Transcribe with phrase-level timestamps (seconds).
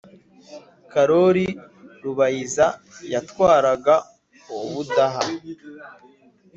[0.91, 1.47] Karoli
[2.03, 2.67] Rubayiza
[3.13, 3.95] yatwaraga
[4.55, 5.23] Ubudaha.